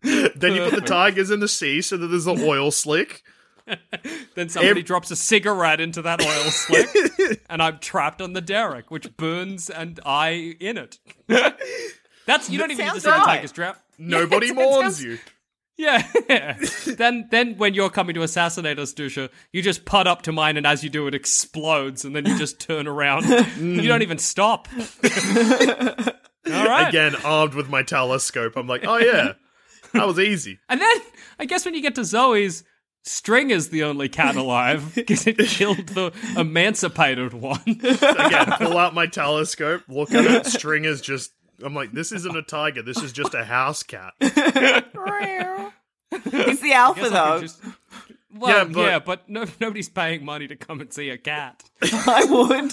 [0.02, 3.22] Then you put the tigers in the sea so that there's an oil slick.
[4.34, 6.88] then somebody drops a cigarette into that oil slick,
[7.48, 10.98] and I'm trapped on the derrick, which burns and I in it.
[12.26, 13.76] That's you don't even need to see the tigers drown.
[13.98, 15.18] Nobody Yeah, mourns sounds- you.
[15.78, 16.04] Yeah.
[16.86, 20.56] then then when you're coming to assassinate us, Duscher, you just putt up to mine
[20.56, 23.24] and as you do it explodes and then you just turn around.
[23.58, 23.82] Mm.
[23.82, 24.68] you don't even stop.
[24.74, 26.88] All right.
[26.88, 28.56] Again, armed with my telescope.
[28.56, 29.32] I'm like, oh yeah,
[29.92, 30.58] that was easy.
[30.68, 30.96] And then
[31.38, 32.64] I guess when you get to Zoe's
[33.04, 37.62] String is the only cat alive because it killed the emancipated one.
[37.66, 40.46] Again, pull out my telescope, look at it.
[40.46, 41.32] String is just.
[41.62, 42.82] I'm like, this isn't a tiger.
[42.82, 44.14] This is just a house cat.
[44.20, 44.32] He's
[46.60, 47.40] the alpha though.
[47.40, 47.60] just-
[48.34, 51.64] Well, Yeah, yeah, but- but, no, nobody's paying money to come and see a cat.
[51.82, 52.72] I would.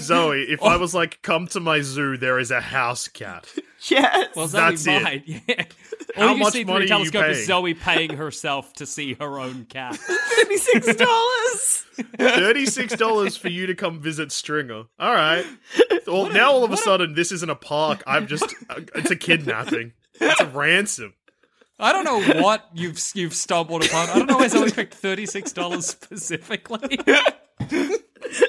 [0.00, 0.78] Zoe, if I oh.
[0.78, 3.46] was like, come to my zoo, there is a house cat.
[3.88, 4.34] Yes.
[4.34, 5.02] Well, Zoe That's it.
[5.02, 5.22] might.
[5.26, 5.64] Yeah.
[6.16, 7.46] How All you much see through money the are you telescope is paying?
[7.46, 9.96] Zoe paying herself to see her own cat.
[9.96, 11.84] Thirty-six dollars.
[12.18, 14.84] Thirty-six dollars for you to come visit Stringer.
[14.98, 15.44] All right.
[16.06, 18.02] Well, now all of a sudden, this isn't a park.
[18.06, 18.52] I'm just.
[18.68, 19.92] Uh, it's a kidnapping.
[20.20, 21.14] It's a ransom.
[21.78, 24.08] I don't know what you've you've stumbled upon.
[24.10, 26.98] I don't know why Zoe picked thirty six dollars specifically.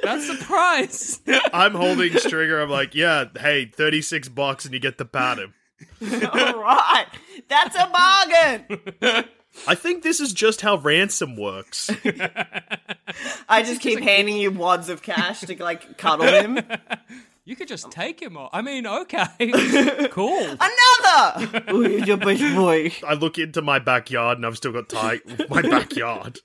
[0.03, 1.21] That's the price.
[1.53, 2.59] I'm holding Stringer.
[2.59, 5.53] I'm like, yeah, hey, thirty-six bucks, and you get the pat him.
[6.01, 7.07] All right,
[7.47, 9.25] that's a bargain.
[9.67, 11.89] I think this is just how ransom works.
[13.49, 16.59] I just keep handing you wads of cash to like cuddle him.
[17.49, 18.51] You could just um, take him off.
[18.53, 19.25] I mean, okay.
[20.11, 20.39] cool.
[20.39, 21.63] Another!
[21.69, 22.93] oh, you're your best boy.
[23.07, 25.23] I look into my backyard and I've still got Tiger.
[25.49, 26.41] my backyard.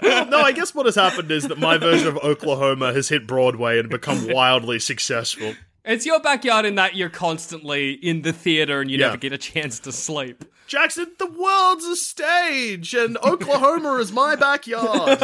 [0.00, 3.80] no, I guess what has happened is that my version of Oklahoma has hit Broadway
[3.80, 5.56] and become wildly successful.
[5.84, 9.06] It's your backyard in that you're constantly in the theater and you Yeah.
[9.06, 10.44] never get a chance to sleep.
[10.68, 15.18] Jackson, the world's a stage, and Oklahoma is my backyard.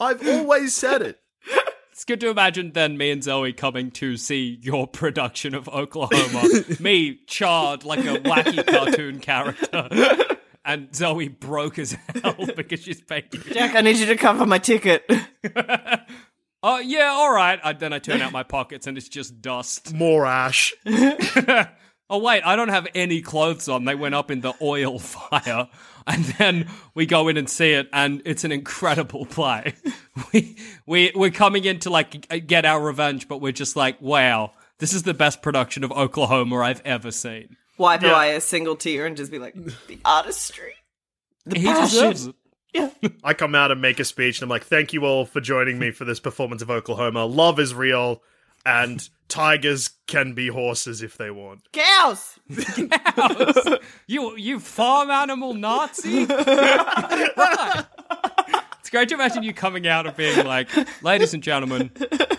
[0.00, 1.20] I've always said it.
[2.00, 6.48] It's good to imagine then me and Zoe coming to see your production of Oklahoma.
[6.80, 9.86] me charred like a wacky cartoon character.
[10.64, 13.40] And Zoe broke as hell because she's paying you.
[13.52, 15.04] Jack, I need you to cover my ticket.
[16.62, 17.60] Oh, yeah, all right.
[17.62, 19.92] I, then I turn out my pockets and it's just dust.
[19.92, 20.72] More ash.
[22.10, 23.84] Oh, wait, I don't have any clothes on.
[23.84, 25.68] They went up in the oil fire.
[26.06, 29.74] And then we go in and see it, and it's an incredible play.
[30.34, 34.52] We, we, we're coming in to like get our revenge, but we're just like, wow,
[34.78, 37.56] this is the best production of Oklahoma I've ever seen.
[37.78, 38.16] Wipe Yeah.
[38.16, 39.54] away a single tear and just be like,
[39.86, 40.74] the artistry.
[41.46, 41.84] The He passion.
[42.10, 42.28] deserves
[42.74, 43.14] it.
[43.24, 45.78] I come out and make a speech, and I'm like, "Thank you all for joining
[45.78, 47.24] me for this performance of Oklahoma.
[47.24, 48.20] Love is real,
[48.64, 52.38] and tigers can be horses if they want." Cows!
[53.16, 53.78] Cows.
[54.06, 56.26] You, you farm animal Nazi?
[57.36, 57.84] Right.
[58.80, 60.68] It's great to imagine you coming out and being like,
[61.02, 61.92] ladies and gentlemen,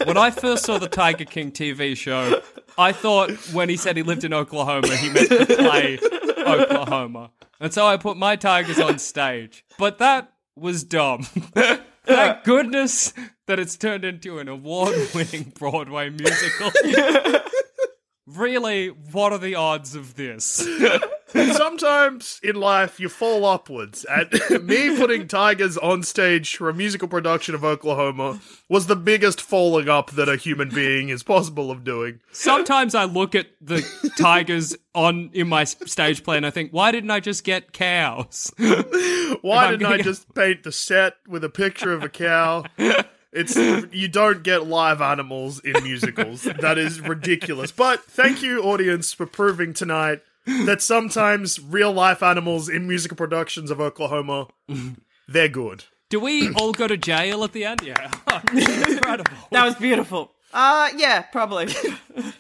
[0.04, 2.42] when I first saw the Tiger King TV show,
[2.78, 5.98] I thought when he said he lived in Oklahoma, he meant to play
[6.40, 7.32] Oklahoma.
[7.62, 9.64] And so I put my tigers on stage.
[9.78, 11.26] But that was dumb.
[12.06, 13.14] Thank goodness
[13.48, 16.72] that it's turned into an award winning Broadway musical.
[18.26, 20.68] really, what are the odds of this?
[21.54, 24.30] Sometimes in life you fall upwards, and
[24.68, 29.88] me putting tigers on stage for a musical production of Oklahoma was the biggest falling
[29.88, 32.20] up that a human being is possible of doing.
[32.32, 33.82] Sometimes I look at the
[34.18, 38.52] tigers on in my stage play and I think, why didn't I just get cows?
[39.42, 42.66] Why didn't I just paint the set with a picture of a cow?
[43.32, 46.44] It's you don't get live animals in musicals.
[46.44, 47.72] That is ridiculous.
[47.72, 53.72] But thank you, audience, for proving tonight that sometimes real life animals in musical productions
[53.72, 54.48] of Oklahoma,
[55.28, 55.86] they're good.
[56.10, 57.82] Do we all go to jail at the end?
[57.84, 58.12] Yeah.
[58.34, 59.32] Oh, incredible.
[59.52, 60.32] That was beautiful.
[60.54, 61.68] Uh, yeah, probably.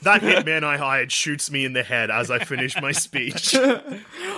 [0.02, 3.56] That hitman I hired shoots me in the head as I finish my speech.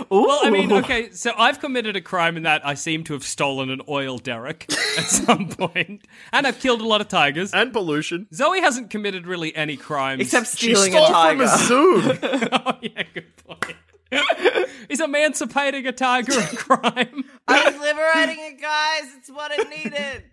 [0.10, 3.24] Well, I mean, okay, so I've committed a crime in that I seem to have
[3.24, 4.66] stolen an oil derrick
[4.98, 7.54] at some point, and I've killed a lot of tigers.
[7.54, 8.28] And pollution.
[8.34, 10.22] Zoe hasn't committed really any crimes.
[10.22, 11.48] Except She stealing stole a tiger.
[11.48, 12.20] from a zoo.
[12.52, 13.76] oh, yeah, good point.
[14.90, 17.24] Is emancipating a tiger a crime?
[17.48, 19.16] I was liberating it, guys.
[19.18, 20.26] It's what it needed.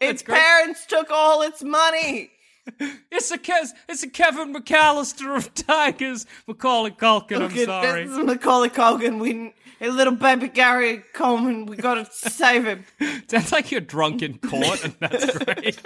[0.00, 0.38] Its great.
[0.38, 2.30] parents took all its money.
[3.12, 6.26] It's a Ke- it's a Kevin McAllister of tigers.
[6.46, 7.36] Macaulay Culkin.
[7.36, 8.06] I'm Look at sorry.
[8.06, 9.18] This Macaulay Culkin.
[9.20, 11.66] We, a little baby Gary Coleman.
[11.66, 12.84] We gotta save him.
[13.28, 15.78] Sounds like you're drunk in court, and that's great.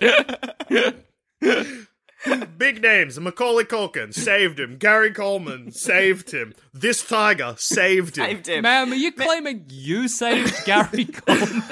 [2.57, 3.19] Big names.
[3.21, 4.77] Macaulay Culkin saved him.
[4.79, 6.55] Gary Coleman saved him.
[6.73, 8.25] This tiger saved him.
[8.27, 8.63] Saved him.
[8.63, 11.63] Ma'am, are you claiming you saved Gary Coleman?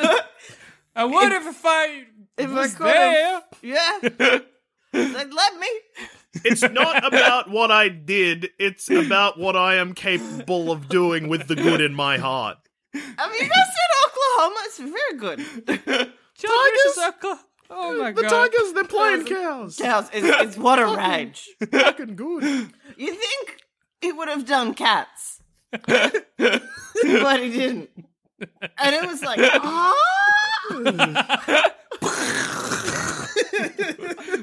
[0.94, 2.04] I would have if I
[2.36, 3.42] If I was could've- there.
[3.62, 4.38] Yeah.
[4.92, 5.68] They'd let me.
[6.44, 11.48] It's not about what I did, it's about what I am capable of doing with
[11.48, 12.58] the good in my heart.
[12.94, 14.60] Have you guys seen Oklahoma?
[14.64, 15.38] It's very good.
[16.38, 17.38] Tigers?
[17.74, 18.16] Oh my god.
[18.16, 18.50] The god.
[18.50, 19.76] tigers, they're playing cows.
[19.76, 21.48] Cows, it's, it's what a rage.
[21.70, 22.42] Fucking good.
[22.96, 23.56] You think
[24.02, 25.40] he would have done cats,
[25.86, 27.88] but he didn't.
[28.78, 29.94] And it was like, ah!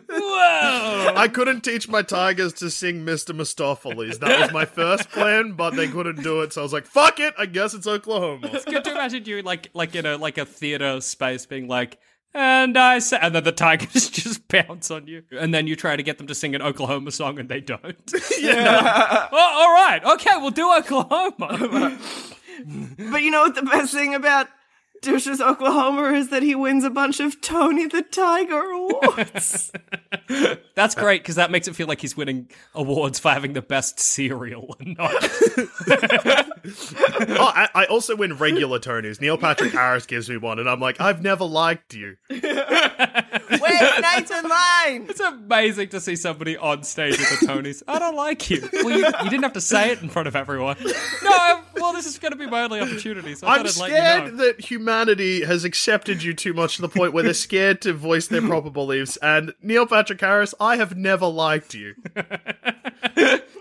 [0.09, 1.13] Whoa!
[1.15, 3.35] I couldn't teach my tigers to sing Mr.
[3.35, 4.19] Mistoffelees.
[4.19, 7.19] That was my first plan, but they couldn't do it, so I was like, fuck
[7.19, 8.49] it, I guess it's Oklahoma.
[8.53, 11.99] It's good to imagine you like like in a like a theater space being like
[12.33, 15.95] and I say, and then the tigers just pounce on you, and then you try
[15.95, 17.95] to get them to sing an Oklahoma song, and they don't.
[18.39, 19.27] Yeah.
[19.31, 21.97] oh, all right, okay, we'll do Oklahoma.
[23.11, 24.47] But you know what the best thing about
[25.01, 29.71] Duscher's Oklahoma is that he wins a bunch of Tony the Tiger awards.
[30.75, 33.99] That's great because that makes it feel like he's winning awards for having the best
[33.99, 34.75] cereal.
[34.79, 35.11] and Not
[37.29, 39.21] oh, I, I also win regular Tonys.
[39.21, 42.17] Neil Patrick Harris gives me one, and I'm like, I've never liked you.
[43.81, 45.05] Wait, Hey, Nathan Lane.
[45.09, 47.83] It's amazing to see somebody on stage at the Tonys.
[47.87, 48.67] I don't like you.
[48.73, 50.77] Well, you, you didn't have to say it in front of everyone.
[50.83, 50.91] No,
[51.29, 53.71] I, well, this is going to be my only opportunity, so I I'm thought I'd
[53.73, 53.91] scared
[54.23, 54.45] let you know.
[54.45, 58.27] that humanity has accepted you too much to the point where they're scared to voice
[58.27, 59.17] their proper beliefs.
[59.17, 61.95] And Neil Patrick Harris, I have never liked you.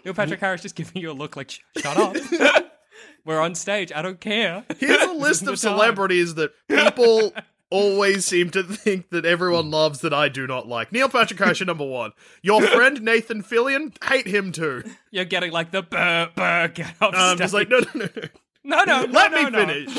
[0.05, 2.17] Neil Patrick Harris just giving you a look like, "Sh- shut up.
[3.25, 3.93] We're on stage.
[3.95, 4.65] I don't care.
[4.79, 5.75] Here's a list The of time.
[5.75, 7.35] celebrities that people
[7.71, 10.93] always seem to think that everyone loves that I do not like.
[10.93, 12.13] Neil Patrick Harris, number one.
[12.43, 14.85] Your friend Nathan Fillion, hate him too.
[15.11, 18.09] You're getting like the burr, burr, get off I'm just like, no, no, no,
[18.65, 18.85] no.
[18.85, 19.67] no, no, Let no, me no.
[19.67, 19.95] finish.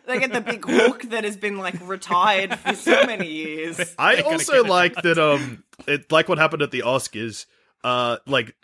[0.06, 3.94] They get the big hook that has been like retired for so many years.
[3.98, 7.46] I also like that um it like what happened at the Oscars.
[7.84, 8.54] Uh like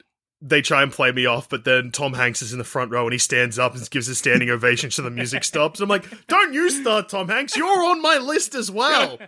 [0.45, 3.05] they try and play me off, but then Tom Hanks is in the front row
[3.05, 5.78] and he stands up and gives a standing ovation so the music stops.
[5.80, 7.57] I'm like, don't you start, Tom Hanks.
[7.57, 9.18] You're on my list as well.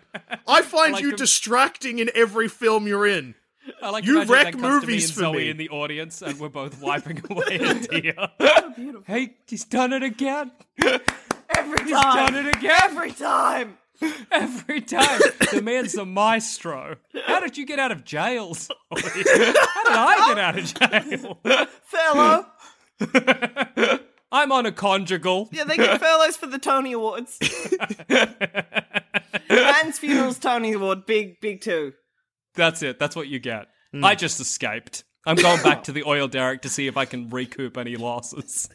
[0.48, 3.36] I find like you the- distracting in every film you're in.
[3.80, 5.48] I like You wreck that comes to me movies and for Zoe me.
[5.50, 8.28] in the audience, and we're both wiping away a tear.
[9.06, 10.50] hey, he's done it again.
[10.82, 12.32] Every He's time.
[12.32, 12.76] done it again.
[12.82, 13.78] Every time.
[14.30, 15.20] Every time.
[15.52, 16.96] The man's the maestro.
[17.26, 18.74] How did you get out of jail, Zoe?
[18.92, 21.40] How did I get out of jail?
[21.84, 22.46] Furlough.
[24.32, 25.48] I'm on a conjugal.
[25.52, 27.38] Yeah, they get furloughs for the Tony Awards.
[29.48, 31.92] Man's funeral's Tony Award, big, big two.
[32.54, 32.98] That's it.
[32.98, 33.66] That's what you get.
[33.92, 34.04] Hmm.
[34.04, 35.04] I just escaped.
[35.26, 38.68] I'm going back to the oil derrick to see if I can recoup any losses.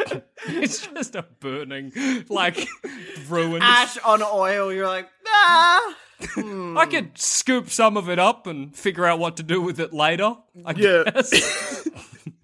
[0.48, 1.92] it's just a burning,
[2.28, 2.66] like,
[3.28, 3.62] ruined.
[3.62, 4.72] Ash on oil.
[4.72, 5.96] You're like, ah.
[6.76, 9.92] I could scoop some of it up and figure out what to do with it
[9.92, 10.34] later.
[10.66, 11.04] I Yeah.
[11.10, 11.88] guess.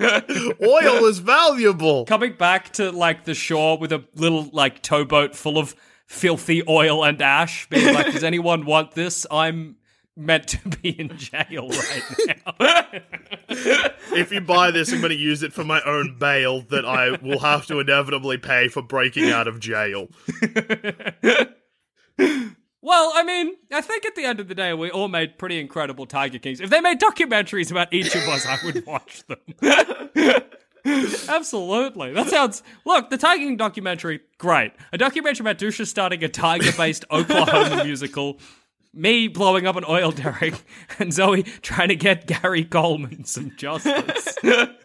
[0.01, 2.05] Oil is valuable.
[2.07, 5.75] Coming back to like the shore with a little like towboat full of
[6.07, 9.27] filthy oil and ash, being like, "Does anyone want this?
[9.31, 9.77] I'm
[10.17, 12.55] meant to be in jail right now."
[14.17, 17.11] If you buy this, I'm going to use it for my own bail that I
[17.23, 20.09] will have to inevitably pay for breaking out of jail.
[22.81, 25.61] well, I mean, I think at the end of the day, we all made pretty
[25.61, 26.61] incredible Tiger Kings.
[26.61, 30.43] If they made documentaries about each of us, I would watch them.
[31.29, 32.13] Absolutely.
[32.13, 32.63] That sounds.
[32.85, 34.73] Look, the Tiger King documentary, great.
[34.93, 38.39] A documentary about Duscher starting a tiger based Oklahoma musical,
[38.97, 40.55] me blowing up an oil derrick,
[40.99, 44.37] and Zoe trying to get Gary Coleman some justice.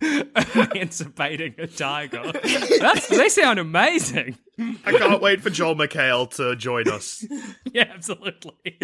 [0.00, 2.32] Emancipating a tiger.
[2.80, 4.36] That's, they sound amazing.
[4.58, 7.24] I can't wait for Joel McHale to join us.
[7.72, 8.78] Yeah, absolutely.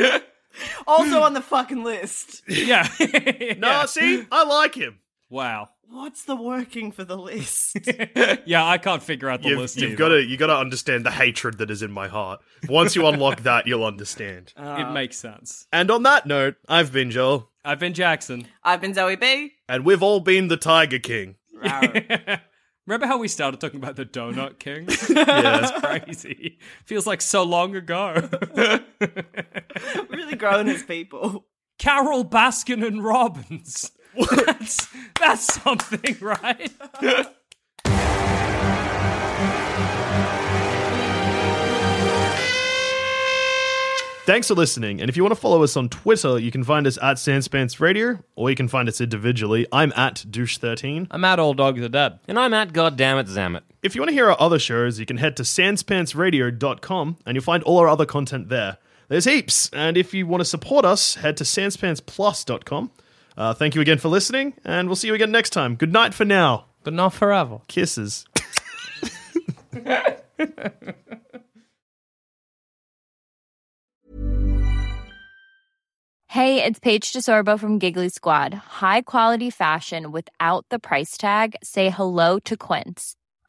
[0.84, 2.42] Also on the fucking list.
[2.48, 2.88] Yeah.
[3.58, 4.98] No, see, I like him.
[5.28, 5.68] Wow.
[5.92, 7.76] What's the working for the list?
[8.46, 9.76] Yeah, I can't figure out the You've, list.
[9.80, 12.40] you've got to you got to understand the hatred that is in my heart.
[12.68, 14.52] Once you unlock that, you'll understand.
[14.56, 15.66] It makes sense.
[15.72, 18.46] And on that note, I've been Joel, I've been Jackson.
[18.62, 19.52] I've been Zoe B.
[19.68, 21.36] and we've all been the Tiger King.
[22.86, 24.88] Remember how we started talking about the Donut King?
[25.08, 25.24] Yeah.
[25.60, 26.58] That's crazy.
[26.86, 28.28] Feels like so long ago.
[30.08, 31.46] really grown as people.
[31.78, 33.92] Carole Baskin and Robbins.
[34.16, 34.88] That's,
[35.18, 36.70] that's something, right?
[44.30, 45.00] Thanks for listening.
[45.00, 47.80] And if you want to follow us on Twitter, you can find us at Sanspants
[47.80, 49.66] Radio, or you can find us individually.
[49.72, 51.08] I'm at Douche13.
[51.10, 52.20] I'm at Old Dog the Dead.
[52.28, 53.62] And I'm at Goddammit Zammit.
[53.82, 57.42] If you want to hear our other shows, you can head to sanspantsradio.com and you'll
[57.42, 58.76] find all our other content there.
[59.08, 59.68] There's heaps.
[59.72, 62.92] And if you want to support us, head to sanspantsplus.com.
[63.36, 65.76] Uh, thank you again for listening, and we'll see you again next time.
[65.76, 66.66] Good night for now.
[66.82, 67.60] But not forever.
[67.68, 68.26] Kisses.
[76.30, 78.54] Hey, it's Paige DeSorbo from Giggly Squad.
[78.54, 81.56] High quality fashion without the price tag.
[81.60, 83.16] Say hello to Quince.